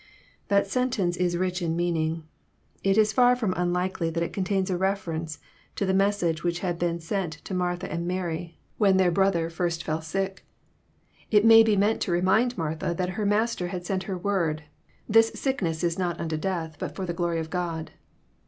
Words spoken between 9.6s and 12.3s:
first fell sick. It may be meant to